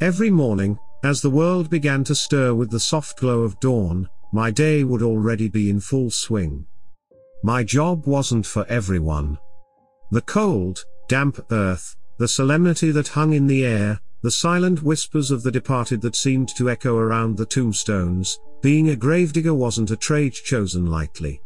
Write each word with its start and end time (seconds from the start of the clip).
Every 0.00 0.30
morning, 0.30 0.78
as 1.02 1.20
the 1.20 1.30
world 1.30 1.68
began 1.70 2.04
to 2.04 2.14
stir 2.14 2.54
with 2.54 2.70
the 2.70 2.78
soft 2.78 3.18
glow 3.18 3.42
of 3.42 3.58
dawn, 3.58 4.08
my 4.32 4.52
day 4.52 4.84
would 4.84 5.02
already 5.02 5.48
be 5.48 5.70
in 5.70 5.80
full 5.80 6.10
swing. 6.10 6.66
My 7.42 7.64
job 7.64 8.06
wasn't 8.06 8.46
for 8.46 8.64
everyone. 8.68 9.38
The 10.12 10.20
cold, 10.20 10.84
damp 11.08 11.44
earth, 11.50 11.96
the 12.16 12.28
solemnity 12.28 12.92
that 12.92 13.08
hung 13.08 13.32
in 13.32 13.48
the 13.48 13.64
air, 13.64 14.00
the 14.22 14.30
silent 14.30 14.84
whispers 14.84 15.32
of 15.32 15.42
the 15.42 15.50
departed 15.50 16.00
that 16.02 16.14
seemed 16.14 16.50
to 16.50 16.70
echo 16.70 16.96
around 16.96 17.36
the 17.36 17.46
tombstones, 17.46 18.38
being 18.62 18.90
a 18.90 18.96
gravedigger 18.96 19.54
wasn't 19.54 19.90
a 19.90 19.96
trade 19.96 20.32
chosen 20.32 20.86
lightly. 20.86 21.42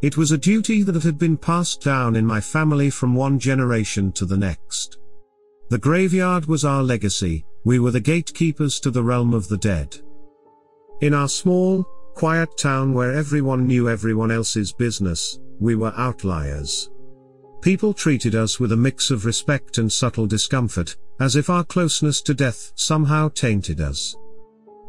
It 0.00 0.16
was 0.16 0.30
a 0.30 0.38
duty 0.38 0.84
that 0.84 1.02
had 1.02 1.18
been 1.18 1.36
passed 1.36 1.82
down 1.82 2.14
in 2.14 2.24
my 2.24 2.40
family 2.40 2.88
from 2.88 3.16
one 3.16 3.40
generation 3.40 4.12
to 4.12 4.24
the 4.24 4.36
next. 4.36 4.99
The 5.70 5.78
graveyard 5.78 6.46
was 6.46 6.64
our 6.64 6.82
legacy, 6.82 7.44
we 7.64 7.78
were 7.78 7.92
the 7.92 8.00
gatekeepers 8.00 8.80
to 8.80 8.90
the 8.90 9.04
realm 9.04 9.32
of 9.32 9.46
the 9.46 9.56
dead. 9.56 9.96
In 11.00 11.14
our 11.14 11.28
small, 11.28 11.86
quiet 12.16 12.58
town 12.58 12.92
where 12.92 13.14
everyone 13.14 13.68
knew 13.68 13.88
everyone 13.88 14.32
else's 14.32 14.72
business, 14.72 15.38
we 15.60 15.76
were 15.76 15.92
outliers. 15.96 16.90
People 17.62 17.94
treated 17.94 18.34
us 18.34 18.58
with 18.58 18.72
a 18.72 18.76
mix 18.76 19.12
of 19.12 19.24
respect 19.24 19.78
and 19.78 19.92
subtle 19.92 20.26
discomfort, 20.26 20.96
as 21.20 21.36
if 21.36 21.48
our 21.48 21.62
closeness 21.62 22.20
to 22.22 22.34
death 22.34 22.72
somehow 22.74 23.28
tainted 23.28 23.80
us. 23.80 24.16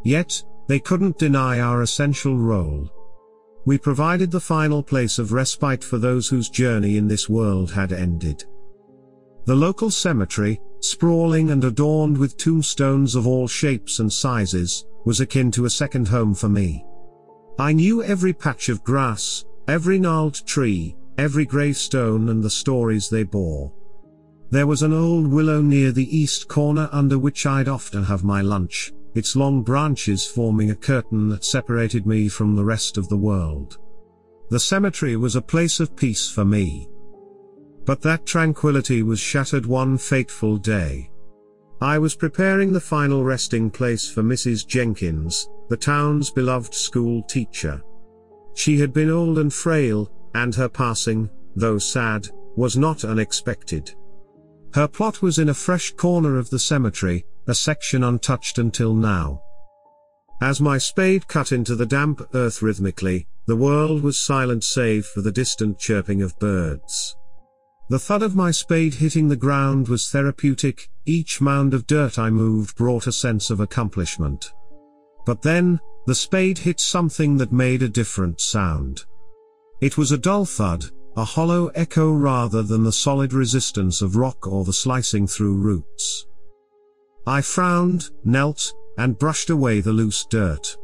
Yet, 0.03 0.43
they 0.67 0.79
couldn't 0.79 1.19
deny 1.19 1.59
our 1.59 1.83
essential 1.83 2.39
role. 2.39 2.89
We 3.65 3.77
provided 3.77 4.31
the 4.31 4.39
final 4.39 4.81
place 4.81 5.19
of 5.19 5.31
respite 5.31 5.83
for 5.83 5.99
those 5.99 6.27
whose 6.27 6.49
journey 6.49 6.97
in 6.97 7.07
this 7.07 7.29
world 7.29 7.69
had 7.69 7.93
ended. 7.93 8.45
The 9.45 9.55
local 9.55 9.91
cemetery, 9.91 10.59
sprawling 10.81 11.51
and 11.51 11.63
adorned 11.63 12.17
with 12.17 12.37
tombstones 12.37 13.15
of 13.15 13.25
all 13.25 13.47
shapes 13.47 13.99
and 13.99 14.11
sizes, 14.11 14.85
was 15.05 15.19
akin 15.19 15.51
to 15.51 15.65
a 15.65 15.69
second 15.69 16.07
home 16.07 16.33
for 16.33 16.49
me. 16.49 16.85
I 17.57 17.73
knew 17.73 18.03
every 18.03 18.33
patch 18.33 18.69
of 18.69 18.83
grass, 18.83 19.45
every 19.67 19.99
gnarled 19.99 20.45
tree, 20.45 20.95
every 21.17 21.45
gravestone 21.45 22.29
and 22.29 22.43
the 22.43 22.49
stories 22.49 23.09
they 23.09 23.23
bore. 23.23 23.71
There 24.49 24.67
was 24.67 24.81
an 24.81 24.93
old 24.93 25.27
willow 25.27 25.61
near 25.61 25.91
the 25.91 26.17
east 26.17 26.47
corner 26.47 26.89
under 26.91 27.17
which 27.17 27.45
I'd 27.45 27.67
often 27.67 28.03
have 28.03 28.23
my 28.23 28.41
lunch, 28.41 28.91
its 29.13 29.35
long 29.35 29.63
branches 29.63 30.25
forming 30.25 30.71
a 30.71 30.75
curtain 30.75 31.29
that 31.29 31.45
separated 31.45 32.05
me 32.05 32.27
from 32.27 32.55
the 32.55 32.65
rest 32.65 32.97
of 32.97 33.07
the 33.07 33.17
world. 33.17 33.77
The 34.49 34.59
cemetery 34.59 35.15
was 35.15 35.35
a 35.35 35.41
place 35.41 35.79
of 35.79 35.95
peace 35.95 36.29
for 36.29 36.43
me. 36.43 36.89
But 37.85 38.01
that 38.01 38.25
tranquility 38.25 39.03
was 39.03 39.19
shattered 39.19 39.65
one 39.65 39.97
fateful 39.97 40.57
day. 40.57 41.09
I 41.81 41.97
was 41.97 42.15
preparing 42.15 42.71
the 42.71 42.79
final 42.79 43.23
resting 43.23 43.71
place 43.71 44.09
for 44.09 44.21
Mrs. 44.21 44.67
Jenkins, 44.67 45.49
the 45.69 45.77
town's 45.77 46.29
beloved 46.29 46.75
school 46.75 47.23
teacher. 47.23 47.81
She 48.53 48.79
had 48.79 48.93
been 48.93 49.09
old 49.09 49.39
and 49.39 49.51
frail, 49.51 50.11
and 50.35 50.53
her 50.53 50.69
passing, 50.69 51.29
though 51.55 51.79
sad, 51.79 52.27
was 52.55 52.77
not 52.77 53.03
unexpected. 53.03 53.95
Her 54.73 54.87
plot 54.87 55.21
was 55.21 55.39
in 55.39 55.49
a 55.49 55.53
fresh 55.53 55.91
corner 55.91 56.37
of 56.37 56.49
the 56.49 56.59
cemetery, 56.59 57.25
a 57.47 57.55
section 57.55 58.03
untouched 58.03 58.59
until 58.59 58.93
now. 58.93 59.41
As 60.41 60.61
my 60.61 60.77
spade 60.77 61.27
cut 61.27 61.51
into 61.51 61.75
the 61.75 61.85
damp 61.85 62.21
earth 62.33 62.61
rhythmically, 62.61 63.27
the 63.47 63.55
world 63.55 64.03
was 64.03 64.19
silent 64.19 64.63
save 64.63 65.05
for 65.05 65.21
the 65.21 65.31
distant 65.31 65.79
chirping 65.79 66.21
of 66.21 66.37
birds. 66.39 67.15
The 67.91 67.99
thud 67.99 68.23
of 68.23 68.37
my 68.37 68.51
spade 68.51 68.93
hitting 68.93 69.27
the 69.27 69.35
ground 69.35 69.89
was 69.89 70.09
therapeutic, 70.09 70.89
each 71.05 71.41
mound 71.41 71.73
of 71.73 71.87
dirt 71.87 72.17
I 72.17 72.29
moved 72.29 72.77
brought 72.77 73.05
a 73.05 73.11
sense 73.11 73.49
of 73.49 73.59
accomplishment. 73.59 74.53
But 75.25 75.41
then, 75.41 75.77
the 76.07 76.15
spade 76.15 76.59
hit 76.59 76.79
something 76.79 77.35
that 77.35 77.51
made 77.51 77.83
a 77.83 77.89
different 77.89 78.39
sound. 78.39 79.03
It 79.81 79.97
was 79.97 80.13
a 80.13 80.17
dull 80.17 80.45
thud, 80.45 80.85
a 81.17 81.25
hollow 81.25 81.67
echo 81.75 82.13
rather 82.13 82.63
than 82.63 82.85
the 82.85 82.93
solid 82.93 83.33
resistance 83.33 84.01
of 84.01 84.15
rock 84.15 84.47
or 84.47 84.63
the 84.63 84.71
slicing 84.71 85.27
through 85.27 85.57
roots. 85.57 86.27
I 87.27 87.41
frowned, 87.41 88.09
knelt, 88.23 88.73
and 88.97 89.19
brushed 89.19 89.49
away 89.49 89.81
the 89.81 89.91
loose 89.91 90.25
dirt. 90.29 90.77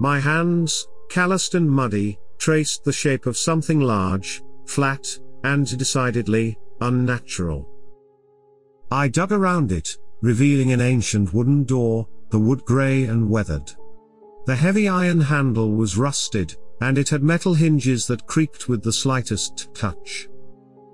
My 0.00 0.18
hands, 0.20 0.88
calloused 1.10 1.54
and 1.54 1.70
muddy, 1.70 2.18
traced 2.38 2.84
the 2.84 2.94
shape 2.94 3.26
of 3.26 3.36
something 3.36 3.80
large, 3.80 4.42
flat, 4.64 5.06
and 5.44 5.78
decidedly, 5.78 6.58
unnatural. 6.80 7.68
I 8.90 9.08
dug 9.08 9.32
around 9.32 9.72
it, 9.72 9.96
revealing 10.20 10.72
an 10.72 10.80
ancient 10.80 11.32
wooden 11.32 11.64
door, 11.64 12.08
the 12.30 12.38
wood 12.38 12.64
grey 12.64 13.04
and 13.04 13.28
weathered. 13.28 13.72
The 14.46 14.56
heavy 14.56 14.88
iron 14.88 15.20
handle 15.20 15.70
was 15.70 15.96
rusted, 15.96 16.56
and 16.80 16.96
it 16.98 17.08
had 17.08 17.22
metal 17.22 17.54
hinges 17.54 18.06
that 18.06 18.26
creaked 18.26 18.68
with 18.68 18.82
the 18.82 18.92
slightest 18.92 19.72
touch. 19.74 20.28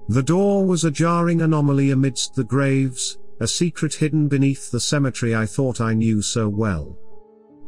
The 0.08 0.22
door 0.22 0.66
was 0.66 0.84
a 0.84 0.90
jarring 0.90 1.42
anomaly 1.42 1.90
amidst 1.90 2.34
the 2.34 2.44
graves, 2.44 3.18
a 3.40 3.46
secret 3.46 3.94
hidden 3.94 4.28
beneath 4.28 4.70
the 4.70 4.80
cemetery 4.80 5.34
I 5.34 5.46
thought 5.46 5.80
I 5.80 5.94
knew 5.94 6.22
so 6.22 6.48
well. 6.48 6.96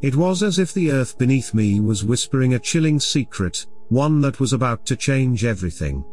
It 0.01 0.15
was 0.15 0.43
as 0.43 0.59
if 0.59 0.73
the 0.73 0.93
earth 0.93 1.19
beneath 1.19 1.53
me 1.53 1.81
was 1.81 2.05
whispering 2.05 2.55
a 2.55 2.59
chilling 2.59 3.01
secret, 3.01 3.67
one 3.89 4.21
that 4.21 4.39
was 4.39 4.53
about 4.53 4.87
to 4.87 4.97
change 4.97 5.45
everything. 5.45 6.05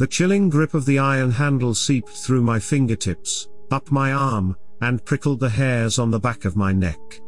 The 0.00 0.06
chilling 0.06 0.48
grip 0.48 0.72
of 0.72 0.86
the 0.86 0.98
iron 0.98 1.30
handle 1.30 1.74
seeped 1.74 2.08
through 2.08 2.40
my 2.40 2.58
fingertips, 2.58 3.50
up 3.70 3.90
my 3.90 4.14
arm, 4.14 4.56
and 4.80 5.04
prickled 5.04 5.40
the 5.40 5.50
hairs 5.50 5.98
on 5.98 6.10
the 6.10 6.18
back 6.18 6.46
of 6.46 6.56
my 6.56 6.72
neck. 6.72 7.20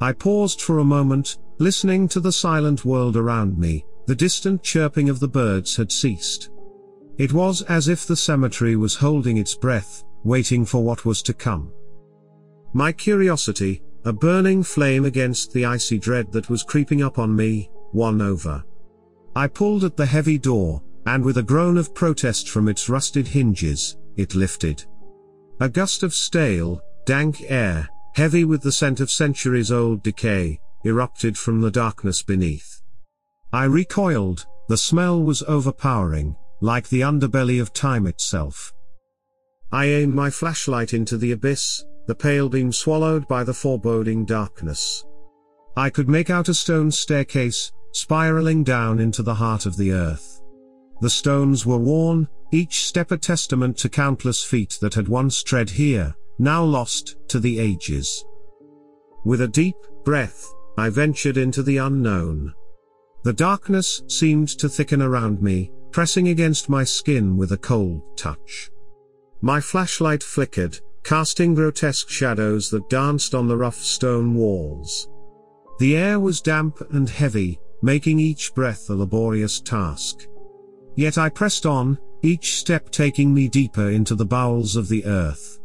I 0.00 0.12
paused 0.12 0.62
for 0.62 0.78
a 0.78 0.84
moment, 0.84 1.36
listening 1.58 2.08
to 2.08 2.20
the 2.20 2.32
silent 2.32 2.86
world 2.86 3.14
around 3.14 3.58
me, 3.58 3.84
the 4.06 4.14
distant 4.14 4.62
chirping 4.62 5.10
of 5.10 5.20
the 5.20 5.28
birds 5.28 5.76
had 5.76 5.92
ceased. 5.92 6.48
It 7.18 7.34
was 7.34 7.60
as 7.60 7.88
if 7.88 8.06
the 8.06 8.16
cemetery 8.16 8.74
was 8.74 8.94
holding 8.94 9.36
its 9.36 9.54
breath, 9.54 10.02
waiting 10.24 10.64
for 10.64 10.82
what 10.82 11.04
was 11.04 11.20
to 11.24 11.34
come. 11.34 11.70
My 12.72 12.90
curiosity, 12.90 13.82
a 14.06 14.14
burning 14.14 14.62
flame 14.62 15.04
against 15.04 15.52
the 15.52 15.66
icy 15.66 15.98
dread 15.98 16.32
that 16.32 16.48
was 16.48 16.62
creeping 16.62 17.02
up 17.02 17.18
on 17.18 17.36
me, 17.36 17.70
won 17.92 18.22
over. 18.22 18.64
I 19.36 19.46
pulled 19.46 19.84
at 19.84 19.98
the 19.98 20.06
heavy 20.06 20.38
door, 20.38 20.82
and 21.08 21.24
with 21.24 21.38
a 21.38 21.42
groan 21.42 21.78
of 21.78 21.94
protest 21.94 22.50
from 22.50 22.68
its 22.68 22.90
rusted 22.90 23.26
hinges, 23.26 23.96
it 24.16 24.34
lifted. 24.34 24.84
A 25.58 25.68
gust 25.68 26.02
of 26.02 26.12
stale, 26.12 26.82
dank 27.06 27.42
air, 27.48 27.88
heavy 28.14 28.44
with 28.44 28.60
the 28.60 28.70
scent 28.70 29.00
of 29.00 29.10
centuries 29.10 29.72
old 29.72 30.02
decay, 30.02 30.60
erupted 30.84 31.38
from 31.38 31.62
the 31.62 31.70
darkness 31.70 32.22
beneath. 32.22 32.82
I 33.54 33.64
recoiled, 33.64 34.46
the 34.68 34.76
smell 34.76 35.22
was 35.22 35.42
overpowering, 35.44 36.36
like 36.60 36.86
the 36.90 37.00
underbelly 37.00 37.58
of 37.58 37.72
time 37.72 38.06
itself. 38.06 38.74
I 39.72 39.86
aimed 39.86 40.14
my 40.14 40.28
flashlight 40.28 40.92
into 40.92 41.16
the 41.16 41.32
abyss, 41.32 41.82
the 42.06 42.14
pale 42.14 42.50
beam 42.50 42.70
swallowed 42.70 43.26
by 43.26 43.44
the 43.44 43.54
foreboding 43.54 44.26
darkness. 44.26 45.06
I 45.74 45.88
could 45.88 46.08
make 46.10 46.28
out 46.28 46.50
a 46.50 46.54
stone 46.54 46.90
staircase, 46.90 47.72
spiraling 47.92 48.62
down 48.62 48.98
into 48.98 49.22
the 49.22 49.36
heart 49.36 49.64
of 49.64 49.78
the 49.78 49.92
earth. 49.92 50.37
The 51.00 51.10
stones 51.10 51.64
were 51.64 51.78
worn, 51.78 52.28
each 52.50 52.84
step 52.84 53.12
a 53.12 53.18
testament 53.18 53.76
to 53.78 53.88
countless 53.88 54.42
feet 54.42 54.78
that 54.80 54.94
had 54.94 55.08
once 55.08 55.42
tread 55.42 55.70
here, 55.70 56.14
now 56.38 56.64
lost 56.64 57.16
to 57.28 57.38
the 57.38 57.58
ages. 57.58 58.24
With 59.24 59.42
a 59.42 59.48
deep 59.48 59.76
breath, 60.04 60.52
I 60.76 60.88
ventured 60.88 61.36
into 61.36 61.62
the 61.62 61.76
unknown. 61.78 62.54
The 63.24 63.32
darkness 63.32 64.02
seemed 64.06 64.48
to 64.58 64.68
thicken 64.68 65.02
around 65.02 65.42
me, 65.42 65.72
pressing 65.90 66.28
against 66.28 66.68
my 66.68 66.84
skin 66.84 67.36
with 67.36 67.52
a 67.52 67.58
cold 67.58 68.02
touch. 68.16 68.70
My 69.40 69.60
flashlight 69.60 70.22
flickered, 70.22 70.80
casting 71.04 71.54
grotesque 71.54 72.08
shadows 72.08 72.70
that 72.70 72.88
danced 72.88 73.34
on 73.34 73.48
the 73.48 73.56
rough 73.56 73.76
stone 73.76 74.34
walls. 74.34 75.08
The 75.78 75.96
air 75.96 76.18
was 76.18 76.40
damp 76.40 76.80
and 76.90 77.08
heavy, 77.08 77.60
making 77.82 78.18
each 78.18 78.54
breath 78.54 78.90
a 78.90 78.94
laborious 78.94 79.60
task. 79.60 80.26
Yet 80.98 81.16
I 81.16 81.28
pressed 81.28 81.64
on, 81.64 81.96
each 82.24 82.56
step 82.58 82.90
taking 82.90 83.32
me 83.32 83.46
deeper 83.46 83.90
into 83.90 84.16
the 84.16 84.26
bowels 84.26 84.74
of 84.74 84.88
the 84.88 85.04
earth. 85.04 85.60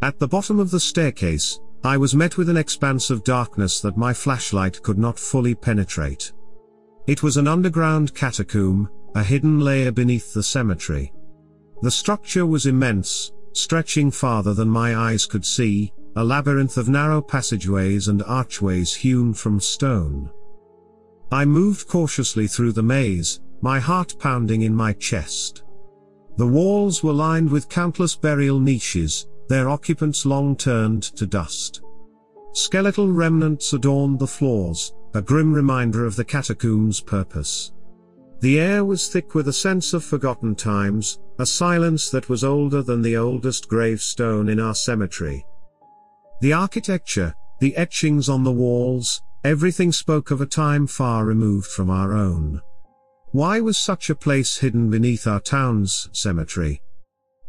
At 0.00 0.20
the 0.20 0.28
bottom 0.28 0.60
of 0.60 0.70
the 0.70 0.78
staircase, 0.78 1.58
I 1.82 1.96
was 1.96 2.14
met 2.14 2.36
with 2.36 2.48
an 2.48 2.56
expanse 2.56 3.10
of 3.10 3.24
darkness 3.24 3.80
that 3.80 3.96
my 3.96 4.14
flashlight 4.14 4.80
could 4.84 4.96
not 4.96 5.18
fully 5.18 5.56
penetrate. 5.56 6.32
It 7.08 7.20
was 7.20 7.36
an 7.36 7.48
underground 7.48 8.14
catacomb, 8.14 8.88
a 9.16 9.24
hidden 9.24 9.58
layer 9.58 9.90
beneath 9.90 10.32
the 10.32 10.44
cemetery. 10.44 11.12
The 11.82 11.90
structure 11.90 12.46
was 12.46 12.66
immense, 12.66 13.32
stretching 13.54 14.12
farther 14.12 14.54
than 14.54 14.68
my 14.68 14.94
eyes 14.94 15.26
could 15.26 15.44
see, 15.44 15.92
a 16.14 16.22
labyrinth 16.22 16.76
of 16.76 16.88
narrow 16.88 17.20
passageways 17.20 18.06
and 18.06 18.22
archways 18.22 18.94
hewn 18.94 19.34
from 19.34 19.58
stone. 19.58 20.30
I 21.32 21.44
moved 21.44 21.88
cautiously 21.88 22.46
through 22.46 22.74
the 22.74 22.84
maze, 22.84 23.40
my 23.64 23.80
heart 23.80 24.14
pounding 24.18 24.60
in 24.60 24.74
my 24.74 24.92
chest. 24.92 25.64
The 26.36 26.46
walls 26.46 27.02
were 27.02 27.14
lined 27.14 27.50
with 27.50 27.70
countless 27.70 28.14
burial 28.14 28.60
niches, 28.60 29.26
their 29.48 29.70
occupants 29.70 30.26
long 30.26 30.54
turned 30.54 31.02
to 31.16 31.26
dust. 31.26 31.80
Skeletal 32.52 33.10
remnants 33.10 33.72
adorned 33.72 34.18
the 34.18 34.26
floors, 34.26 34.92
a 35.14 35.22
grim 35.22 35.50
reminder 35.50 36.04
of 36.04 36.14
the 36.14 36.26
catacomb's 36.26 37.00
purpose. 37.00 37.72
The 38.40 38.60
air 38.60 38.84
was 38.84 39.08
thick 39.08 39.34
with 39.34 39.48
a 39.48 39.52
sense 39.66 39.94
of 39.94 40.04
forgotten 40.04 40.54
times, 40.54 41.18
a 41.38 41.46
silence 41.46 42.10
that 42.10 42.28
was 42.28 42.44
older 42.44 42.82
than 42.82 43.00
the 43.00 43.16
oldest 43.16 43.66
gravestone 43.66 44.50
in 44.50 44.60
our 44.60 44.74
cemetery. 44.74 45.42
The 46.42 46.52
architecture, 46.52 47.34
the 47.60 47.74
etchings 47.78 48.28
on 48.28 48.44
the 48.44 48.52
walls, 48.52 49.22
everything 49.42 49.90
spoke 49.90 50.30
of 50.30 50.42
a 50.42 50.46
time 50.64 50.86
far 50.86 51.24
removed 51.24 51.68
from 51.68 51.88
our 51.88 52.12
own. 52.12 52.60
Why 53.34 53.58
was 53.58 53.76
such 53.76 54.10
a 54.10 54.14
place 54.14 54.58
hidden 54.58 54.90
beneath 54.90 55.26
our 55.26 55.40
town's 55.40 56.08
cemetery? 56.12 56.80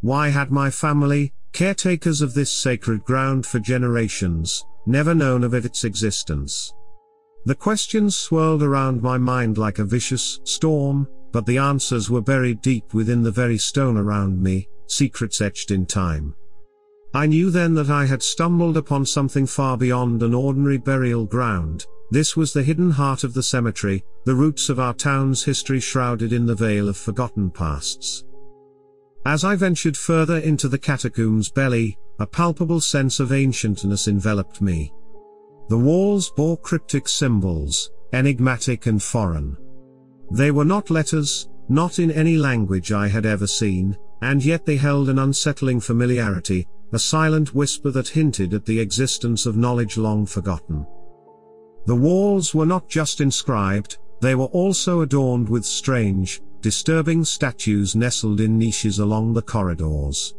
Why 0.01 0.29
had 0.29 0.49
my 0.49 0.71
family, 0.71 1.31
caretakers 1.53 2.21
of 2.21 2.33
this 2.33 2.51
sacred 2.51 3.03
ground 3.03 3.45
for 3.45 3.59
generations, 3.59 4.65
never 4.87 5.13
known 5.13 5.43
of 5.43 5.53
its 5.53 5.83
existence? 5.83 6.73
The 7.45 7.53
questions 7.53 8.15
swirled 8.15 8.63
around 8.63 9.03
my 9.03 9.19
mind 9.19 9.59
like 9.59 9.77
a 9.77 9.85
vicious 9.85 10.39
storm, 10.43 11.07
but 11.31 11.45
the 11.45 11.59
answers 11.59 12.09
were 12.09 12.19
buried 12.19 12.63
deep 12.63 12.95
within 12.95 13.21
the 13.21 13.29
very 13.29 13.59
stone 13.59 13.95
around 13.95 14.41
me, 14.41 14.67
secrets 14.87 15.39
etched 15.39 15.69
in 15.69 15.85
time. 15.85 16.33
I 17.13 17.27
knew 17.27 17.51
then 17.51 17.75
that 17.75 17.91
I 17.91 18.07
had 18.07 18.23
stumbled 18.23 18.75
upon 18.75 19.05
something 19.05 19.45
far 19.45 19.77
beyond 19.77 20.23
an 20.23 20.33
ordinary 20.33 20.79
burial 20.79 21.27
ground. 21.27 21.85
This 22.11 22.37
was 22.37 22.53
the 22.53 22.63
hidden 22.63 22.91
heart 22.91 23.23
of 23.23 23.33
the 23.33 23.43
cemetery, 23.43 24.03
the 24.25 24.35
roots 24.35 24.69
of 24.69 24.79
our 24.79 24.93
town's 24.93 25.43
history 25.43 25.79
shrouded 25.79 26.33
in 26.33 26.45
the 26.45 26.55
veil 26.55 26.87
of 26.87 26.97
forgotten 26.97 27.49
pasts. 27.49 28.23
As 29.25 29.43
I 29.43 29.55
ventured 29.55 29.97
further 29.97 30.37
into 30.37 30.67
the 30.67 30.77
catacomb's 30.77 31.49
belly, 31.49 31.97
a 32.19 32.27
palpable 32.27 32.79
sense 32.79 33.19
of 33.19 33.31
ancientness 33.31 34.07
enveloped 34.07 34.61
me. 34.61 34.93
The 35.67 35.77
walls 35.77 36.29
bore 36.29 36.57
cryptic 36.57 37.07
symbols, 37.07 37.89
enigmatic 38.13 38.85
and 38.85 39.01
foreign. 39.01 39.57
They 40.31 40.51
were 40.51 40.65
not 40.65 40.91
letters, 40.91 41.49
not 41.69 41.97
in 41.97 42.11
any 42.11 42.37
language 42.37 42.91
I 42.91 43.07
had 43.07 43.25
ever 43.25 43.47
seen, 43.47 43.97
and 44.21 44.45
yet 44.45 44.65
they 44.65 44.77
held 44.77 45.09
an 45.09 45.17
unsettling 45.17 45.79
familiarity, 45.79 46.67
a 46.93 46.99
silent 46.99 47.55
whisper 47.55 47.89
that 47.91 48.09
hinted 48.09 48.53
at 48.53 48.65
the 48.65 48.79
existence 48.79 49.47
of 49.47 49.57
knowledge 49.57 49.97
long 49.97 50.27
forgotten. 50.27 50.85
The 51.85 51.95
walls 51.95 52.55
were 52.55 52.65
not 52.65 52.89
just 52.89 53.21
inscribed, 53.21 53.97
they 54.21 54.35
were 54.35 54.45
also 54.45 55.01
adorned 55.01 55.49
with 55.49 55.65
strange, 55.65 56.41
disturbing 56.61 57.23
statues 57.23 57.95
nestled 57.95 58.41
in 58.41 58.57
niches 58.57 58.99
along 58.99 59.33
the 59.33 59.41
corridors. 59.41 60.33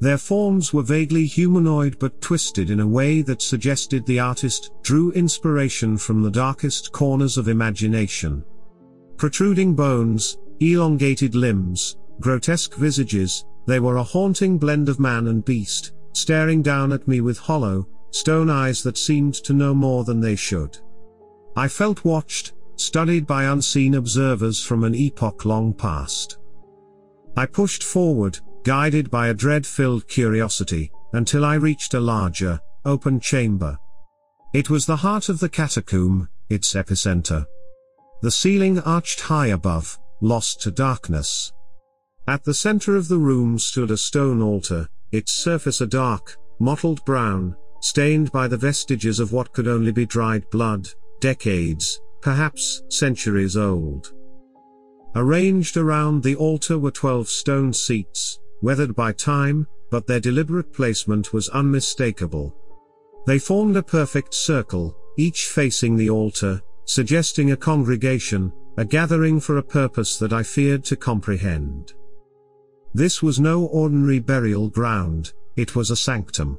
Their 0.00 0.18
forms 0.18 0.74
were 0.74 0.82
vaguely 0.82 1.24
humanoid 1.24 1.98
but 1.98 2.20
twisted 2.20 2.68
in 2.68 2.80
a 2.80 2.86
way 2.86 3.22
that 3.22 3.40
suggested 3.40 4.04
the 4.04 4.20
artist 4.20 4.70
drew 4.82 5.12
inspiration 5.12 5.96
from 5.96 6.22
the 6.22 6.30
darkest 6.30 6.92
corners 6.92 7.38
of 7.38 7.48
imagination. 7.48 8.44
Protruding 9.16 9.74
bones, 9.74 10.36
elongated 10.60 11.34
limbs, 11.34 11.96
grotesque 12.20 12.74
visages, 12.74 13.46
they 13.66 13.80
were 13.80 13.96
a 13.96 14.02
haunting 14.02 14.58
blend 14.58 14.90
of 14.90 15.00
man 15.00 15.28
and 15.28 15.42
beast, 15.44 15.92
staring 16.12 16.60
down 16.60 16.92
at 16.92 17.08
me 17.08 17.22
with 17.22 17.38
hollow, 17.38 17.88
stone 18.10 18.50
eyes 18.50 18.82
that 18.82 18.98
seemed 18.98 19.34
to 19.34 19.52
know 19.52 19.74
more 19.74 20.04
than 20.04 20.20
they 20.20 20.36
should. 20.36 20.78
I 21.56 21.68
felt 21.68 22.04
watched, 22.04 22.52
studied 22.76 23.26
by 23.26 23.44
unseen 23.44 23.94
observers 23.94 24.62
from 24.62 24.84
an 24.84 24.94
epoch 24.94 25.44
long 25.44 25.72
past. 25.72 26.38
I 27.36 27.46
pushed 27.46 27.82
forward, 27.82 28.38
guided 28.64 29.10
by 29.10 29.28
a 29.28 29.34
dread-filled 29.34 30.08
curiosity, 30.08 30.90
until 31.12 31.44
I 31.44 31.54
reached 31.54 31.94
a 31.94 32.00
larger, 32.00 32.60
open 32.84 33.20
chamber. 33.20 33.78
It 34.52 34.70
was 34.70 34.86
the 34.86 34.96
heart 34.96 35.28
of 35.28 35.38
the 35.38 35.48
catacomb, 35.48 36.28
its 36.48 36.74
epicenter. 36.74 37.46
The 38.22 38.30
ceiling 38.30 38.80
arched 38.80 39.20
high 39.20 39.48
above, 39.48 39.98
lost 40.20 40.62
to 40.62 40.70
darkness. 40.70 41.52
At 42.28 42.44
the 42.44 42.54
center 42.54 42.96
of 42.96 43.08
the 43.08 43.18
room 43.18 43.58
stood 43.58 43.90
a 43.90 43.96
stone 43.96 44.42
altar, 44.42 44.88
its 45.12 45.32
surface 45.32 45.80
a 45.80 45.86
dark, 45.86 46.36
mottled 46.58 47.04
brown, 47.04 47.56
stained 47.80 48.32
by 48.32 48.48
the 48.48 48.56
vestiges 48.56 49.20
of 49.20 49.32
what 49.32 49.52
could 49.52 49.68
only 49.68 49.92
be 49.92 50.06
dried 50.06 50.48
blood, 50.50 50.88
decades, 51.20 52.00
perhaps 52.20 52.82
centuries 52.88 53.56
old. 53.56 54.12
Arranged 55.14 55.76
around 55.76 56.22
the 56.22 56.36
altar 56.36 56.78
were 56.78 56.90
twelve 56.90 57.28
stone 57.28 57.72
seats, 57.72 58.38
weathered 58.60 58.94
by 58.94 59.12
time, 59.12 59.66
but 59.90 60.06
their 60.06 60.20
deliberate 60.20 60.72
placement 60.72 61.32
was 61.32 61.48
unmistakable. 61.50 62.54
They 63.26 63.38
formed 63.38 63.76
a 63.76 63.82
perfect 63.82 64.34
circle, 64.34 64.96
each 65.16 65.46
facing 65.46 65.96
the 65.96 66.10
altar, 66.10 66.60
suggesting 66.84 67.52
a 67.52 67.56
congregation, 67.56 68.52
a 68.76 68.84
gathering 68.84 69.40
for 69.40 69.58
a 69.58 69.62
purpose 69.62 70.18
that 70.18 70.32
I 70.32 70.42
feared 70.42 70.84
to 70.84 70.96
comprehend. 70.96 71.94
This 72.94 73.22
was 73.22 73.40
no 73.40 73.66
ordinary 73.66 74.18
burial 74.18 74.68
ground, 74.68 75.32
it 75.56 75.74
was 75.74 75.90
a 75.90 75.96
sanctum. 75.96 76.58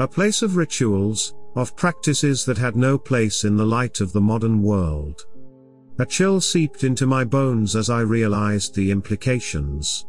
A 0.00 0.06
place 0.06 0.42
of 0.42 0.56
rituals, 0.56 1.34
of 1.56 1.74
practices 1.74 2.44
that 2.44 2.56
had 2.56 2.76
no 2.76 2.96
place 2.96 3.44
in 3.44 3.56
the 3.56 3.66
light 3.66 4.00
of 4.00 4.12
the 4.12 4.20
modern 4.20 4.62
world. 4.62 5.26
A 5.98 6.06
chill 6.06 6.40
seeped 6.40 6.84
into 6.84 7.04
my 7.06 7.24
bones 7.24 7.74
as 7.74 7.90
I 7.90 8.00
realized 8.00 8.74
the 8.74 8.92
implications. 8.92 10.06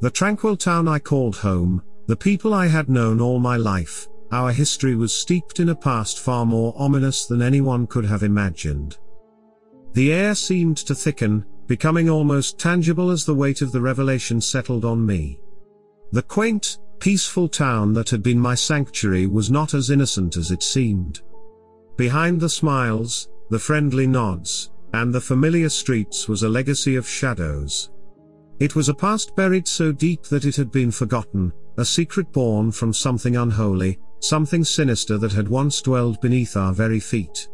The 0.00 0.10
tranquil 0.10 0.56
town 0.56 0.88
I 0.88 0.98
called 0.98 1.36
home, 1.36 1.82
the 2.06 2.16
people 2.16 2.54
I 2.54 2.66
had 2.66 2.88
known 2.88 3.20
all 3.20 3.38
my 3.38 3.58
life, 3.58 4.08
our 4.32 4.52
history 4.52 4.96
was 4.96 5.12
steeped 5.12 5.60
in 5.60 5.68
a 5.68 5.74
past 5.74 6.18
far 6.18 6.46
more 6.46 6.72
ominous 6.76 7.26
than 7.26 7.42
anyone 7.42 7.86
could 7.86 8.06
have 8.06 8.22
imagined. 8.22 8.96
The 9.92 10.14
air 10.14 10.34
seemed 10.34 10.78
to 10.78 10.94
thicken, 10.94 11.44
becoming 11.66 12.08
almost 12.08 12.58
tangible 12.58 13.10
as 13.10 13.26
the 13.26 13.34
weight 13.34 13.60
of 13.60 13.70
the 13.70 13.82
revelation 13.82 14.40
settled 14.40 14.86
on 14.86 15.04
me. 15.04 15.40
The 16.12 16.22
quaint, 16.22 16.78
peaceful 17.00 17.48
town 17.48 17.94
that 17.94 18.10
had 18.10 18.22
been 18.22 18.38
my 18.38 18.54
sanctuary 18.54 19.26
was 19.26 19.50
not 19.50 19.72
as 19.72 19.88
innocent 19.90 20.36
as 20.36 20.50
it 20.50 20.62
seemed. 20.62 21.22
Behind 21.96 22.38
the 22.38 22.48
smiles, 22.48 23.30
the 23.48 23.58
friendly 23.58 24.06
nods, 24.06 24.70
and 24.92 25.12
the 25.12 25.20
familiar 25.20 25.70
streets 25.70 26.28
was 26.28 26.42
a 26.42 26.48
legacy 26.48 26.96
of 26.96 27.08
shadows. 27.08 27.90
It 28.58 28.76
was 28.76 28.90
a 28.90 28.94
past 28.94 29.34
buried 29.34 29.66
so 29.66 29.92
deep 29.92 30.24
that 30.24 30.44
it 30.44 30.56
had 30.56 30.70
been 30.70 30.90
forgotten, 30.90 31.52
a 31.78 31.84
secret 31.84 32.30
born 32.32 32.70
from 32.70 32.92
something 32.92 33.36
unholy, 33.36 33.98
something 34.20 34.62
sinister 34.62 35.16
that 35.18 35.32
had 35.32 35.48
once 35.48 35.80
dwelled 35.80 36.20
beneath 36.20 36.56
our 36.56 36.74
very 36.74 37.00
feet. 37.00 37.48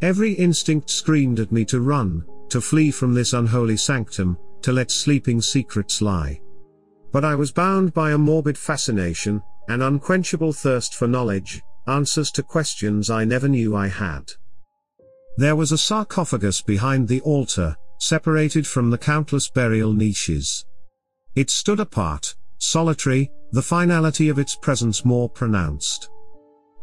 Every 0.00 0.32
instinct 0.32 0.90
screamed 0.90 1.40
at 1.40 1.50
me 1.50 1.64
to 1.64 1.80
run, 1.80 2.24
to 2.50 2.60
flee 2.60 2.92
from 2.92 3.14
this 3.14 3.32
unholy 3.32 3.76
sanctum, 3.76 4.38
to 4.62 4.72
let 4.72 4.92
sleeping 4.92 5.40
secrets 5.40 6.00
lie. 6.00 6.40
But 7.14 7.24
I 7.24 7.36
was 7.36 7.52
bound 7.52 7.94
by 7.94 8.10
a 8.10 8.18
morbid 8.18 8.58
fascination, 8.58 9.40
an 9.68 9.82
unquenchable 9.82 10.52
thirst 10.52 10.96
for 10.96 11.06
knowledge, 11.06 11.62
answers 11.86 12.32
to 12.32 12.42
questions 12.42 13.08
I 13.08 13.24
never 13.24 13.46
knew 13.46 13.76
I 13.76 13.86
had. 13.86 14.32
There 15.36 15.54
was 15.54 15.70
a 15.70 15.78
sarcophagus 15.78 16.60
behind 16.60 17.06
the 17.06 17.20
altar, 17.20 17.76
separated 18.00 18.66
from 18.66 18.90
the 18.90 18.98
countless 18.98 19.48
burial 19.48 19.92
niches. 19.92 20.66
It 21.36 21.50
stood 21.50 21.78
apart, 21.78 22.34
solitary, 22.58 23.30
the 23.52 23.62
finality 23.62 24.28
of 24.28 24.40
its 24.40 24.56
presence 24.56 25.04
more 25.04 25.28
pronounced. 25.28 26.10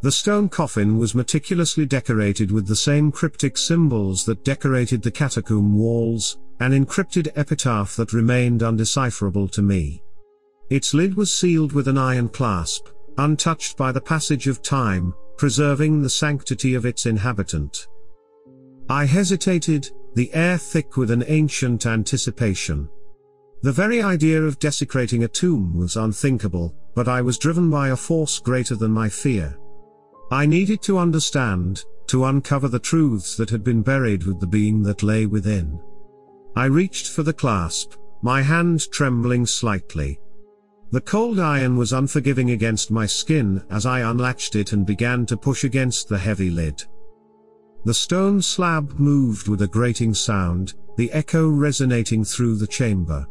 The 0.01 0.13
stone 0.13 0.47
coffin 0.47 0.97
was 0.97 1.13
meticulously 1.13 1.85
decorated 1.85 2.51
with 2.51 2.67
the 2.67 2.75
same 2.77 3.11
cryptic 3.11 3.57
symbols 3.57 4.23
that 4.27 4.45
decorated 4.45 5.01
the 5.01 5.11
catacomb 5.11 5.77
walls, 5.77 6.39
an 6.61 6.71
encrypted 6.71 7.33
epitaph 7.35 7.97
that 7.97 8.13
remained 8.13 8.63
undecipherable 8.63 9.49
to 9.49 9.61
me. 9.61 10.01
Its 10.71 10.93
lid 10.93 11.15
was 11.15 11.33
sealed 11.33 11.73
with 11.73 11.89
an 11.89 11.97
iron 11.97 12.29
clasp, 12.29 12.87
untouched 13.17 13.75
by 13.75 13.91
the 13.91 13.99
passage 13.99 14.47
of 14.47 14.61
time, 14.61 15.13
preserving 15.35 16.01
the 16.01 16.09
sanctity 16.09 16.75
of 16.75 16.85
its 16.85 17.05
inhabitant. 17.05 17.89
I 18.89 19.03
hesitated, 19.03 19.91
the 20.15 20.33
air 20.33 20.57
thick 20.57 20.95
with 20.95 21.11
an 21.11 21.25
ancient 21.27 21.85
anticipation. 21.85 22.87
The 23.63 23.73
very 23.73 24.01
idea 24.01 24.41
of 24.41 24.59
desecrating 24.59 25.25
a 25.25 25.27
tomb 25.27 25.75
was 25.75 25.97
unthinkable, 25.97 26.73
but 26.95 27.09
I 27.09 27.21
was 27.21 27.37
driven 27.37 27.69
by 27.69 27.89
a 27.89 27.97
force 27.97 28.39
greater 28.39 28.77
than 28.77 28.91
my 28.91 29.09
fear. 29.09 29.59
I 30.31 30.45
needed 30.45 30.81
to 30.83 30.97
understand, 30.97 31.83
to 32.07 32.23
uncover 32.23 32.69
the 32.69 32.79
truths 32.79 33.35
that 33.35 33.49
had 33.49 33.65
been 33.65 33.81
buried 33.81 34.23
with 34.23 34.39
the 34.39 34.47
being 34.47 34.83
that 34.83 35.03
lay 35.03 35.25
within. 35.25 35.81
I 36.55 36.65
reached 36.65 37.07
for 37.09 37.23
the 37.23 37.33
clasp, 37.33 37.95
my 38.21 38.41
hand 38.41 38.89
trembling 38.89 39.45
slightly. 39.45 40.21
The 40.91 41.01
cold 41.01 41.39
iron 41.39 41.77
was 41.77 41.93
unforgiving 41.93 42.51
against 42.51 42.91
my 42.91 43.05
skin 43.05 43.63
as 43.69 43.85
I 43.85 44.01
unlatched 44.01 44.57
it 44.57 44.73
and 44.73 44.85
began 44.85 45.25
to 45.27 45.37
push 45.37 45.63
against 45.63 46.09
the 46.09 46.17
heavy 46.17 46.49
lid. 46.49 46.83
The 47.85 47.93
stone 47.93 48.41
slab 48.41 48.99
moved 48.99 49.47
with 49.47 49.61
a 49.61 49.67
grating 49.67 50.13
sound, 50.13 50.73
the 50.97 51.09
echo 51.13 51.47
resonating 51.47 52.25
through 52.25 52.57
the 52.57 52.67
chamber. 52.67 53.25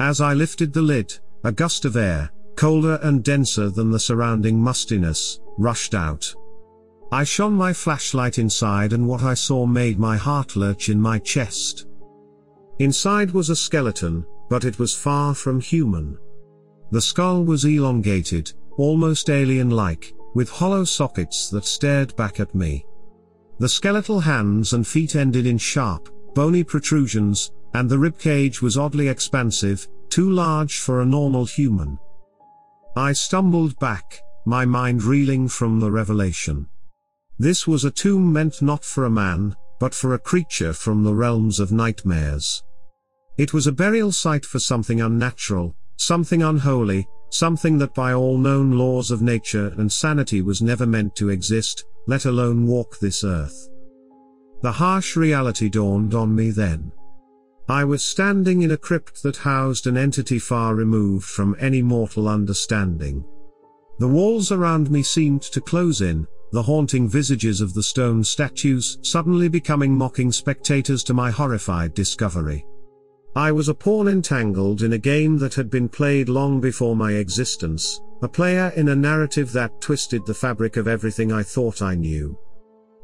As 0.00 0.22
I 0.22 0.32
lifted 0.32 0.72
the 0.72 0.80
lid, 0.80 1.18
a 1.44 1.52
gust 1.52 1.84
of 1.84 1.96
air, 1.96 2.30
colder 2.56 2.98
and 3.02 3.22
denser 3.22 3.68
than 3.68 3.90
the 3.90 4.00
surrounding 4.00 4.58
mustiness, 4.58 5.40
rushed 5.58 5.94
out. 5.94 6.34
I 7.12 7.22
shone 7.24 7.52
my 7.52 7.74
flashlight 7.74 8.38
inside 8.38 8.94
and 8.94 9.06
what 9.06 9.22
I 9.22 9.34
saw 9.34 9.66
made 9.66 9.98
my 9.98 10.16
heart 10.16 10.56
lurch 10.56 10.88
in 10.88 11.00
my 11.00 11.18
chest. 11.18 11.86
Inside 12.78 13.32
was 13.32 13.50
a 13.50 13.56
skeleton, 13.56 14.24
but 14.48 14.64
it 14.64 14.78
was 14.78 14.94
far 14.94 15.34
from 15.34 15.60
human. 15.60 16.18
The 16.90 17.00
skull 17.00 17.44
was 17.44 17.64
elongated, 17.64 18.52
almost 18.78 19.28
alien-like, 19.28 20.14
with 20.34 20.48
hollow 20.48 20.84
sockets 20.84 21.50
that 21.50 21.64
stared 21.64 22.16
back 22.16 22.40
at 22.40 22.54
me. 22.54 22.84
The 23.58 23.68
skeletal 23.68 24.20
hands 24.20 24.72
and 24.72 24.86
feet 24.86 25.16
ended 25.16 25.46
in 25.46 25.58
sharp, 25.58 26.08
bony 26.34 26.64
protrusions, 26.64 27.50
and 27.74 27.90
the 27.90 27.96
ribcage 27.96 28.62
was 28.62 28.78
oddly 28.78 29.08
expansive, 29.08 29.86
too 30.08 30.30
large 30.30 30.78
for 30.78 31.00
a 31.00 31.06
normal 31.06 31.44
human. 31.44 31.98
I 32.96 33.12
stumbled 33.12 33.78
back, 33.78 34.20
my 34.46 34.64
mind 34.64 35.02
reeling 35.02 35.48
from 35.48 35.80
the 35.80 35.90
revelation. 35.90 36.68
This 37.38 37.66
was 37.66 37.84
a 37.84 37.90
tomb 37.90 38.32
meant 38.32 38.62
not 38.62 38.84
for 38.84 39.04
a 39.04 39.10
man, 39.10 39.54
but 39.78 39.94
for 39.94 40.14
a 40.14 40.18
creature 40.18 40.72
from 40.72 41.04
the 41.04 41.14
realms 41.14 41.60
of 41.60 41.70
nightmares. 41.70 42.62
It 43.36 43.52
was 43.52 43.66
a 43.66 43.72
burial 43.72 44.10
site 44.10 44.44
for 44.44 44.58
something 44.58 45.00
unnatural, 45.00 45.76
something 45.98 46.42
unholy, 46.42 47.06
something 47.30 47.76
that 47.78 47.94
by 47.94 48.14
all 48.14 48.38
known 48.38 48.72
laws 48.72 49.10
of 49.10 49.20
nature 49.20 49.74
and 49.76 49.92
sanity 49.92 50.40
was 50.40 50.62
never 50.62 50.86
meant 50.86 51.14
to 51.16 51.28
exist, 51.28 51.84
let 52.06 52.24
alone 52.24 52.66
walk 52.66 52.98
this 52.98 53.22
earth. 53.24 53.68
The 54.62 54.72
harsh 54.72 55.16
reality 55.16 55.68
dawned 55.68 56.14
on 56.14 56.34
me 56.34 56.50
then. 56.50 56.90
I 57.68 57.84
was 57.84 58.02
standing 58.02 58.62
in 58.62 58.70
a 58.70 58.78
crypt 58.78 59.22
that 59.22 59.36
housed 59.36 59.86
an 59.86 59.98
entity 59.98 60.38
far 60.38 60.74
removed 60.74 61.26
from 61.26 61.54
any 61.60 61.82
mortal 61.82 62.26
understanding. 62.26 63.24
The 63.98 64.08
walls 64.08 64.50
around 64.50 64.90
me 64.90 65.02
seemed 65.02 65.42
to 65.42 65.60
close 65.60 66.00
in, 66.00 66.26
the 66.50 66.62
haunting 66.62 67.08
visages 67.08 67.60
of 67.60 67.74
the 67.74 67.82
stone 67.82 68.24
statues 68.24 68.98
suddenly 69.02 69.48
becoming 69.48 69.94
mocking 69.94 70.32
spectators 70.32 71.04
to 71.04 71.14
my 71.14 71.30
horrified 71.30 71.92
discovery. 71.92 72.64
I 73.38 73.52
was 73.52 73.68
a 73.68 73.74
pawn 73.74 74.08
entangled 74.08 74.82
in 74.82 74.94
a 74.94 74.98
game 74.98 75.38
that 75.38 75.54
had 75.54 75.70
been 75.70 75.88
played 75.88 76.28
long 76.28 76.60
before 76.60 76.96
my 76.96 77.12
existence, 77.12 78.00
a 78.20 78.26
player 78.26 78.72
in 78.74 78.88
a 78.88 78.96
narrative 78.96 79.52
that 79.52 79.80
twisted 79.80 80.26
the 80.26 80.34
fabric 80.34 80.76
of 80.76 80.88
everything 80.88 81.30
I 81.30 81.44
thought 81.44 81.80
I 81.80 81.94
knew. 81.94 82.36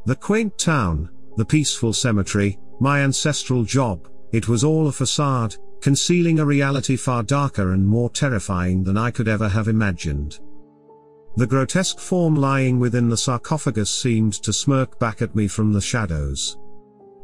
The 0.06 0.16
quaint 0.16 0.58
town, 0.58 1.08
the 1.36 1.44
peaceful 1.44 1.92
cemetery, 1.92 2.58
my 2.80 3.02
ancestral 3.02 3.62
job, 3.62 4.08
it 4.32 4.48
was 4.48 4.64
all 4.64 4.88
a 4.88 4.92
facade, 4.92 5.54
concealing 5.80 6.40
a 6.40 6.44
reality 6.44 6.96
far 6.96 7.22
darker 7.22 7.70
and 7.70 7.86
more 7.86 8.10
terrifying 8.10 8.82
than 8.82 8.96
I 8.96 9.12
could 9.12 9.28
ever 9.28 9.48
have 9.48 9.68
imagined. 9.68 10.40
The 11.36 11.46
grotesque 11.46 12.00
form 12.00 12.34
lying 12.34 12.80
within 12.80 13.08
the 13.08 13.16
sarcophagus 13.16 13.88
seemed 13.88 14.32
to 14.42 14.52
smirk 14.52 14.98
back 14.98 15.22
at 15.22 15.36
me 15.36 15.46
from 15.46 15.72
the 15.72 15.80
shadows. 15.80 16.58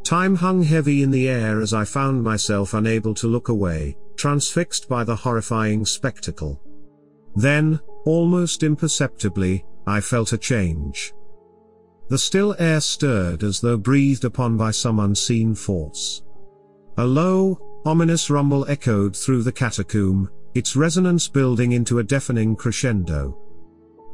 Time 0.04 0.34
hung 0.34 0.62
heavy 0.62 1.02
in 1.02 1.10
the 1.10 1.28
air 1.28 1.60
as 1.60 1.72
I 1.72 1.84
found 1.84 2.22
myself 2.22 2.74
unable 2.74 3.14
to 3.14 3.28
look 3.28 3.48
away, 3.48 3.96
transfixed 4.16 4.88
by 4.88 5.04
the 5.04 5.16
horrifying 5.16 5.84
spectacle. 5.84 6.60
Then, 7.36 7.80
almost 8.04 8.62
imperceptibly, 8.62 9.64
I 9.86 10.00
felt 10.00 10.32
a 10.32 10.38
change. 10.38 11.12
The 12.08 12.18
still 12.18 12.56
air 12.58 12.80
stirred 12.80 13.44
as 13.44 13.60
though 13.60 13.76
breathed 13.76 14.24
upon 14.24 14.56
by 14.56 14.72
some 14.72 14.98
unseen 14.98 15.54
force. 15.54 16.22
A 16.96 17.06
low, 17.06 17.82
ominous 17.86 18.30
rumble 18.30 18.66
echoed 18.68 19.16
through 19.16 19.44
the 19.44 19.52
catacomb, 19.52 20.28
its 20.54 20.74
resonance 20.74 21.28
building 21.28 21.72
into 21.72 22.00
a 22.00 22.04
deafening 22.04 22.56
crescendo. 22.56 23.38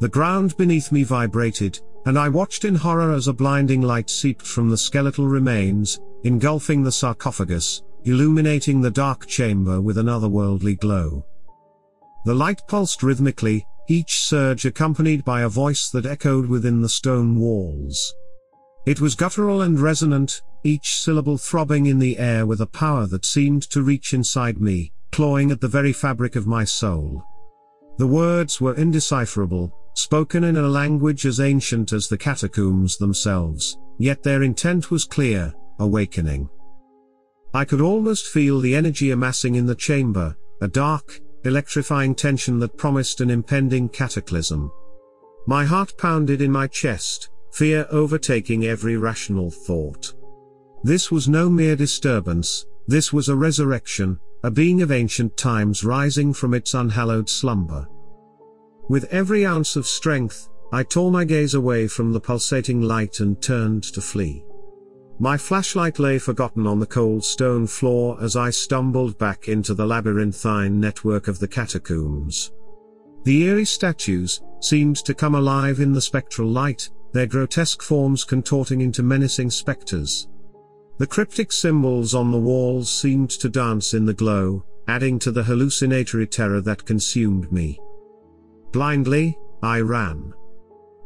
The 0.00 0.08
ground 0.10 0.56
beneath 0.58 0.92
me 0.92 1.04
vibrated, 1.04 1.80
and 2.06 2.16
I 2.16 2.28
watched 2.28 2.64
in 2.64 2.76
horror 2.76 3.12
as 3.12 3.26
a 3.26 3.32
blinding 3.32 3.82
light 3.82 4.08
seeped 4.08 4.46
from 4.46 4.70
the 4.70 4.76
skeletal 4.76 5.26
remains, 5.26 5.98
engulfing 6.22 6.84
the 6.84 6.92
sarcophagus, 6.92 7.82
illuminating 8.04 8.80
the 8.80 8.92
dark 8.92 9.26
chamber 9.26 9.80
with 9.80 9.98
an 9.98 10.06
otherworldly 10.06 10.78
glow. 10.78 11.26
The 12.24 12.34
light 12.34 12.60
pulsed 12.68 13.02
rhythmically, 13.02 13.66
each 13.88 14.20
surge 14.20 14.64
accompanied 14.66 15.24
by 15.24 15.42
a 15.42 15.48
voice 15.48 15.90
that 15.90 16.06
echoed 16.06 16.46
within 16.46 16.80
the 16.80 16.88
stone 16.88 17.40
walls. 17.40 18.14
It 18.86 19.00
was 19.00 19.16
guttural 19.16 19.62
and 19.62 19.78
resonant, 19.78 20.42
each 20.62 21.00
syllable 21.00 21.38
throbbing 21.38 21.86
in 21.86 21.98
the 21.98 22.18
air 22.18 22.46
with 22.46 22.60
a 22.60 22.66
power 22.66 23.06
that 23.08 23.24
seemed 23.24 23.62
to 23.70 23.82
reach 23.82 24.14
inside 24.14 24.60
me, 24.60 24.92
clawing 25.10 25.50
at 25.50 25.60
the 25.60 25.68
very 25.68 25.92
fabric 25.92 26.36
of 26.36 26.46
my 26.46 26.62
soul. 26.62 27.24
The 27.98 28.06
words 28.06 28.60
were 28.60 28.74
indecipherable, 28.74 29.72
spoken 29.96 30.44
in 30.44 30.56
a 30.56 30.68
language 30.68 31.24
as 31.24 31.40
ancient 31.40 31.92
as 31.92 32.06
the 32.06 32.18
catacombs 32.18 32.98
themselves, 32.98 33.78
yet 33.98 34.22
their 34.22 34.42
intent 34.42 34.90
was 34.90 35.04
clear, 35.04 35.54
awakening. 35.78 36.48
I 37.54 37.64
could 37.64 37.80
almost 37.80 38.28
feel 38.28 38.60
the 38.60 38.76
energy 38.76 39.10
amassing 39.10 39.54
in 39.54 39.64
the 39.64 39.74
chamber, 39.74 40.36
a 40.60 40.68
dark, 40.68 41.18
electrifying 41.44 42.14
tension 42.14 42.58
that 42.58 42.76
promised 42.76 43.20
an 43.22 43.30
impending 43.30 43.88
cataclysm. 43.88 44.70
My 45.46 45.64
heart 45.64 45.96
pounded 45.96 46.42
in 46.42 46.52
my 46.52 46.66
chest, 46.66 47.30
fear 47.52 47.86
overtaking 47.90 48.66
every 48.66 48.98
rational 48.98 49.50
thought. 49.50 50.12
This 50.82 51.10
was 51.10 51.26
no 51.26 51.48
mere 51.48 51.74
disturbance, 51.76 52.66
this 52.86 53.12
was 53.12 53.30
a 53.30 53.36
resurrection, 53.36 54.20
a 54.42 54.50
being 54.50 54.82
of 54.82 54.92
ancient 54.92 55.36
times 55.36 55.84
rising 55.84 56.34
from 56.34 56.52
its 56.52 56.74
unhallowed 56.74 57.30
slumber. 57.30 57.88
With 58.88 59.04
every 59.12 59.44
ounce 59.44 59.74
of 59.74 59.86
strength, 59.86 60.48
I 60.72 60.84
tore 60.84 61.10
my 61.10 61.24
gaze 61.24 61.54
away 61.54 61.88
from 61.88 62.12
the 62.12 62.20
pulsating 62.20 62.82
light 62.82 63.18
and 63.18 63.40
turned 63.42 63.82
to 63.84 64.00
flee. 64.00 64.44
My 65.18 65.36
flashlight 65.36 65.98
lay 65.98 66.18
forgotten 66.18 66.66
on 66.66 66.78
the 66.78 66.86
cold 66.86 67.24
stone 67.24 67.66
floor 67.66 68.16
as 68.22 68.36
I 68.36 68.50
stumbled 68.50 69.18
back 69.18 69.48
into 69.48 69.74
the 69.74 69.86
labyrinthine 69.86 70.78
network 70.78 71.26
of 71.26 71.38
the 71.38 71.48
catacombs. 71.48 72.52
The 73.24 73.42
eerie 73.44 73.64
statues 73.64 74.40
seemed 74.60 74.96
to 74.98 75.14
come 75.14 75.34
alive 75.34 75.80
in 75.80 75.92
the 75.92 76.00
spectral 76.00 76.48
light, 76.48 76.88
their 77.12 77.26
grotesque 77.26 77.82
forms 77.82 78.22
contorting 78.22 78.82
into 78.82 79.02
menacing 79.02 79.50
specters. 79.50 80.28
The 80.98 81.06
cryptic 81.06 81.50
symbols 81.50 82.14
on 82.14 82.30
the 82.30 82.38
walls 82.38 82.88
seemed 82.90 83.30
to 83.30 83.48
dance 83.48 83.94
in 83.94 84.06
the 84.06 84.14
glow, 84.14 84.64
adding 84.86 85.18
to 85.20 85.32
the 85.32 85.42
hallucinatory 85.42 86.26
terror 86.26 86.60
that 86.60 86.84
consumed 86.84 87.50
me. 87.50 87.80
Blindly, 88.72 89.38
I 89.62 89.80
ran. 89.80 90.32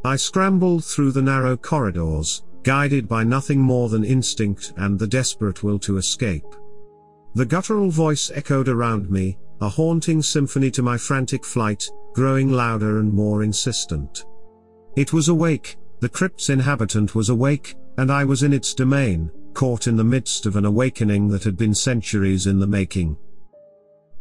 I 0.04 0.16
scrambled 0.16 0.84
through 0.84 1.12
the 1.12 1.22
narrow 1.22 1.56
corridors, 1.56 2.42
guided 2.62 3.08
by 3.08 3.24
nothing 3.24 3.60
more 3.60 3.88
than 3.88 4.04
instinct 4.04 4.72
and 4.76 4.98
the 4.98 5.06
desperate 5.06 5.62
will 5.62 5.78
to 5.80 5.98
escape. 5.98 6.44
The 7.34 7.46
guttural 7.46 7.90
voice 7.90 8.30
echoed 8.34 8.68
around 8.68 9.10
me, 9.10 9.38
a 9.60 9.68
haunting 9.68 10.22
symphony 10.22 10.70
to 10.72 10.82
my 10.82 10.96
frantic 10.96 11.44
flight, 11.44 11.88
growing 12.14 12.50
louder 12.50 12.98
and 12.98 13.12
more 13.12 13.42
insistent. 13.42 14.24
It 14.96 15.12
was 15.12 15.28
awake, 15.28 15.76
the 16.00 16.08
crypt's 16.08 16.48
inhabitant 16.48 17.14
was 17.14 17.28
awake, 17.28 17.76
and 17.98 18.10
I 18.10 18.24
was 18.24 18.42
in 18.42 18.52
its 18.52 18.74
domain, 18.74 19.30
caught 19.52 19.86
in 19.86 19.96
the 19.96 20.04
midst 20.04 20.46
of 20.46 20.56
an 20.56 20.64
awakening 20.64 21.28
that 21.28 21.44
had 21.44 21.56
been 21.56 21.74
centuries 21.74 22.46
in 22.46 22.58
the 22.58 22.66
making. 22.66 23.16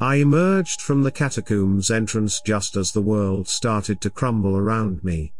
I 0.01 0.15
emerged 0.15 0.81
from 0.81 1.03
the 1.03 1.11
catacombs 1.11 1.91
entrance 1.91 2.41
just 2.45 2.77
as 2.77 2.93
the 2.93 3.01
world 3.01 3.49
started 3.49 3.99
to 4.01 4.09
crumble 4.09 4.55
around 4.55 5.03
me. 5.03 5.33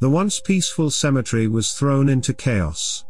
The 0.00 0.10
once 0.10 0.40
peaceful 0.40 0.90
cemetery 0.90 1.46
was 1.46 1.74
thrown 1.74 2.08
into 2.08 2.34
chaos. 2.34 3.04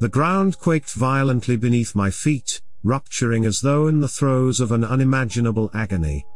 The 0.00 0.10
ground 0.10 0.58
quaked 0.58 0.92
violently 0.92 1.56
beneath 1.56 1.94
my 1.94 2.10
feet, 2.10 2.60
rupturing 2.84 3.46
as 3.46 3.60
though 3.60 3.88
in 3.88 4.00
the 4.00 4.08
throes 4.08 4.60
of 4.60 4.72
an 4.72 4.84
unimaginable 4.84 5.70
agony. 5.72 6.26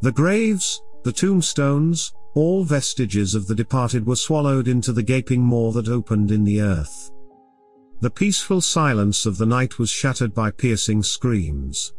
The 0.00 0.12
graves, 0.12 0.82
the 1.04 1.12
tombstones, 1.12 2.12
all 2.34 2.64
vestiges 2.64 3.36
of 3.36 3.46
the 3.46 3.54
departed 3.54 4.04
were 4.04 4.16
swallowed 4.16 4.66
into 4.66 4.92
the 4.92 5.02
gaping 5.02 5.42
maw 5.42 5.70
that 5.72 5.88
opened 5.88 6.32
in 6.32 6.42
the 6.42 6.60
earth. 6.60 7.12
The 8.00 8.10
peaceful 8.10 8.60
silence 8.60 9.26
of 9.26 9.38
the 9.38 9.46
night 9.46 9.78
was 9.78 9.90
shattered 9.90 10.34
by 10.34 10.50
piercing 10.50 11.04
screams. 11.04 11.92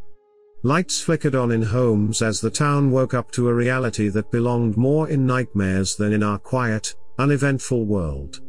Lights 0.66 1.02
flickered 1.02 1.36
on 1.36 1.52
in 1.52 1.62
homes 1.62 2.22
as 2.22 2.40
the 2.40 2.50
town 2.50 2.90
woke 2.90 3.14
up 3.14 3.32
to 3.32 3.50
a 3.50 3.54
reality 3.54 4.08
that 4.08 4.32
belonged 4.32 4.78
more 4.78 5.10
in 5.10 5.28
nightmares 5.28 5.98
than 5.98 6.14
in 6.14 6.24
our 6.24 6.40
quiet, 6.40 6.96
uneventful 7.20 7.86
world. 7.86 8.40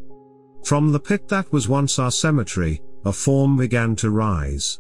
From 0.64 0.92
the 0.92 1.00
pit 1.00 1.26
that 1.26 1.52
was 1.52 1.68
once 1.68 1.99
our 1.99 2.12
cemetery, 2.12 2.80
a 3.04 3.12
form 3.12 3.56
began 3.56 3.97
to 3.97 4.11
rise. 4.11 4.78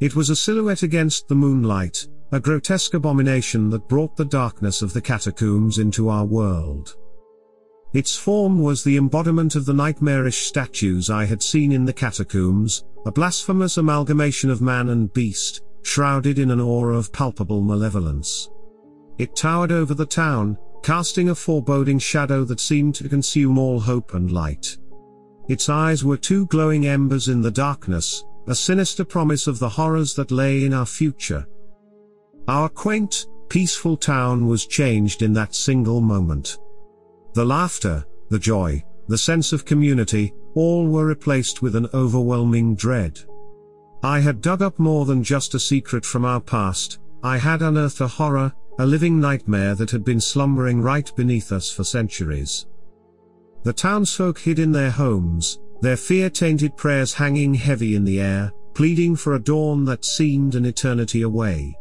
It 0.00 0.16
was 0.16 0.30
a 0.30 0.36
silhouette 0.36 0.82
against 0.82 1.28
the 1.28 1.34
moonlight, 1.34 2.08
a 2.32 2.40
grotesque 2.40 2.94
abomination 2.94 3.68
that 3.68 3.86
brought 3.86 4.16
the 4.16 4.24
darkness 4.24 4.80
of 4.80 4.94
the 4.94 5.02
catacombs 5.02 5.76
into 5.76 6.08
our 6.08 6.24
world. 6.24 6.96
Its 7.92 8.16
form 8.16 8.58
was 8.58 8.82
the 8.82 8.96
embodiment 8.96 9.54
of 9.54 9.66
the 9.66 9.74
nightmarish 9.74 10.46
statues 10.46 11.10
I 11.10 11.26
had 11.26 11.42
seen 11.42 11.72
in 11.72 11.84
the 11.84 11.92
catacombs, 11.92 12.86
a 13.04 13.12
blasphemous 13.12 13.76
amalgamation 13.76 14.48
of 14.48 14.62
man 14.62 14.88
and 14.88 15.12
beast, 15.12 15.60
shrouded 15.84 16.38
in 16.38 16.50
an 16.50 16.60
aura 16.60 16.96
of 16.96 17.12
palpable 17.12 17.62
malevolence. 17.62 18.48
it 19.18 19.36
towered 19.36 19.70
over 19.70 19.94
the 19.94 20.06
town, 20.06 20.58
casting 20.82 21.28
a 21.28 21.34
foreboding 21.34 21.98
shadow 21.98 22.44
that 22.44 22.58
seemed 22.60 22.94
to 22.96 23.08
consume 23.08 23.58
all 23.58 23.78
hope 23.78 24.14
and 24.14 24.32
light. 24.32 24.76
Its 25.48 25.68
eyes 25.68 26.04
were 26.04 26.16
two 26.16 26.46
glowing 26.46 26.86
embers 26.86 27.28
in 27.28 27.40
the 27.40 27.50
darkness, 27.50 28.24
a 28.48 28.54
sinister 28.54 29.04
promise 29.04 29.46
of 29.46 29.58
the 29.58 29.68
horrors 29.68 30.14
that 30.14 30.30
lay 30.30 30.64
in 30.64 30.74
our 30.74 30.86
future. 30.86 31.46
Our 32.48 32.68
quaint, 32.68 33.26
peaceful 33.48 33.96
town 33.96 34.46
was 34.46 34.66
changed 34.66 35.22
in 35.22 35.32
that 35.34 35.54
single 35.54 36.00
moment. 36.00 36.58
The 37.34 37.44
laughter, 37.44 38.04
the 38.30 38.38
joy, 38.38 38.82
the 39.08 39.18
sense 39.18 39.52
of 39.52 39.64
community, 39.64 40.34
all 40.54 40.86
were 40.88 41.06
replaced 41.06 41.62
with 41.62 41.76
an 41.76 41.88
overwhelming 41.94 42.74
dread. 42.74 43.20
I 44.04 44.20
had 44.20 44.42
dug 44.42 44.60
up 44.60 44.78
more 44.78 45.06
than 45.06 45.24
just 45.24 45.54
a 45.54 45.58
secret 45.58 46.04
from 46.04 46.26
our 46.26 46.38
past, 46.38 46.98
I 47.22 47.38
had 47.38 47.62
unearthed 47.62 48.02
a 48.02 48.06
horror, 48.06 48.52
a 48.78 48.84
living 48.84 49.18
nightmare 49.18 49.74
that 49.76 49.90
had 49.90 50.04
been 50.04 50.20
slumbering 50.20 50.82
right 50.82 51.10
beneath 51.16 51.52
us 51.52 51.70
for 51.70 51.84
centuries. 51.84 52.66
The 53.62 53.72
townsfolk 53.72 54.38
hid 54.40 54.58
in 54.58 54.72
their 54.72 54.90
homes, 54.90 55.58
their 55.80 55.96
fear-tainted 55.96 56.76
prayers 56.76 57.14
hanging 57.14 57.54
heavy 57.54 57.94
in 57.94 58.04
the 58.04 58.20
air, 58.20 58.52
pleading 58.74 59.16
for 59.16 59.36
a 59.36 59.42
dawn 59.42 59.86
that 59.86 60.04
seemed 60.04 60.54
an 60.54 60.66
eternity 60.66 61.22
away. 61.22 61.74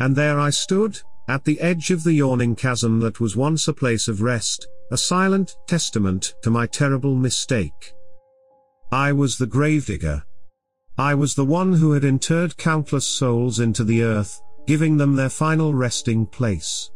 And 0.00 0.16
there 0.16 0.40
I 0.40 0.48
stood, 0.48 1.02
at 1.28 1.44
the 1.44 1.60
edge 1.60 1.90
of 1.90 2.02
the 2.02 2.14
yawning 2.14 2.56
chasm 2.56 2.98
that 3.00 3.20
was 3.20 3.36
once 3.36 3.68
a 3.68 3.74
place 3.74 4.08
of 4.08 4.22
rest, 4.22 4.66
a 4.90 4.96
silent 4.96 5.54
testament 5.66 6.34
to 6.44 6.50
my 6.50 6.66
terrible 6.66 7.14
mistake. 7.14 7.92
I 8.90 9.12
was 9.12 9.36
the 9.36 9.46
gravedigger. 9.46 10.24
I 10.98 11.14
was 11.14 11.34
the 11.34 11.44
one 11.44 11.72
who 11.72 11.92
had 11.92 12.04
interred 12.04 12.56
countless 12.58 13.06
souls 13.06 13.60
into 13.60 13.82
the 13.82 14.02
earth, 14.02 14.40
giving 14.66 14.98
them 14.98 15.16
their 15.16 15.30
final 15.30 15.72
resting 15.72 16.26
place. 16.26 16.90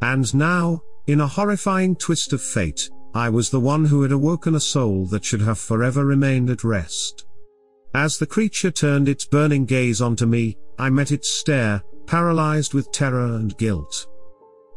And 0.00 0.32
now, 0.34 0.82
in 1.06 1.20
a 1.20 1.26
horrifying 1.26 1.96
twist 1.96 2.32
of 2.32 2.40
fate, 2.40 2.88
I 3.12 3.28
was 3.28 3.50
the 3.50 3.60
one 3.60 3.84
who 3.84 4.02
had 4.02 4.12
awoken 4.12 4.54
a 4.54 4.60
soul 4.60 5.06
that 5.06 5.24
should 5.24 5.40
have 5.40 5.58
forever 5.58 6.04
remained 6.04 6.48
at 6.50 6.64
rest. 6.64 7.26
As 7.92 8.18
the 8.18 8.26
creature 8.26 8.70
turned 8.70 9.08
its 9.08 9.24
burning 9.24 9.66
gaze 9.66 10.00
onto 10.00 10.26
me, 10.26 10.56
I 10.78 10.90
met 10.90 11.12
its 11.12 11.28
stare, 11.28 11.82
paralyzed 12.06 12.74
with 12.74 12.90
terror 12.92 13.36
and 13.36 13.56
guilt. 13.58 14.06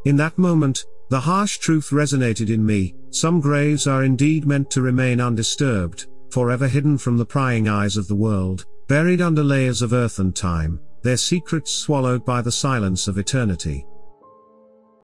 In 0.04 0.16
that 0.16 0.38
moment, 0.38 0.84
the 1.10 1.20
harsh 1.20 1.58
truth 1.58 1.90
resonated 1.90 2.50
in 2.50 2.64
me, 2.64 2.94
some 3.10 3.40
graves 3.40 3.86
are 3.86 4.04
indeed 4.04 4.46
meant 4.46 4.70
to 4.72 4.82
remain 4.82 5.20
undisturbed, 5.20 6.06
forever 6.30 6.68
hidden 6.68 6.98
from 6.98 7.16
the 7.16 7.26
prying 7.26 7.68
eyes 7.68 7.96
of 7.96 8.08
the 8.08 8.14
world, 8.14 8.66
buried 8.88 9.20
under 9.20 9.42
layers 9.42 9.82
of 9.82 9.92
earth 9.92 10.18
and 10.18 10.34
time, 10.34 10.80
their 11.02 11.16
secrets 11.16 11.72
swallowed 11.72 12.24
by 12.24 12.42
the 12.42 12.52
silence 12.52 13.08
of 13.08 13.18
eternity. 13.18 13.86